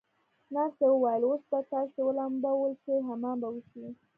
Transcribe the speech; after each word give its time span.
نرسې 0.53 0.85
وویل: 0.89 1.23
اوس 1.27 1.41
به 1.51 1.59
تاسي 1.71 1.99
ولمبول 2.03 2.71
شئ، 2.83 2.95
حمام 3.07 3.37
به 3.41 3.47
وشی. 3.53 3.85